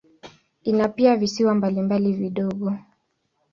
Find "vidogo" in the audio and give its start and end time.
2.13-2.73